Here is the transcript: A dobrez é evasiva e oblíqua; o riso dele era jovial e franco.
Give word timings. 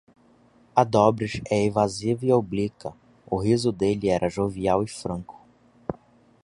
A 0.75 0.83
dobrez 0.83 1.39
é 1.47 1.63
evasiva 1.63 2.25
e 2.25 2.33
oblíqua; 2.33 2.95
o 3.29 3.37
riso 3.39 3.71
dele 3.71 4.09
era 4.09 4.31
jovial 4.31 4.81
e 4.81 4.87
franco. 4.87 5.39